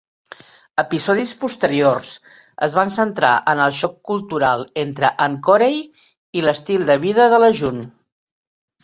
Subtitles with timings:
[0.83, 2.13] Episodis posteriors
[2.67, 5.77] es van centrar en el xoc cultural entre en Corey
[6.41, 7.87] i l'estil de vida de la June.